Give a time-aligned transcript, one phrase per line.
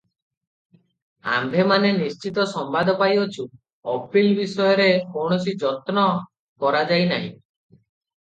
[1.33, 3.45] ଆମ୍ଭେମାନେ ନିଶ୍ଚିତ ସମ୍ବାଦ ପାଇଅଛୁ,
[3.95, 6.07] ଅପିଲ୍ ବିଷୟରେ କୌଣସି ଯତ୍ନ
[6.65, 7.29] କରାଯାଇନାହିଁ।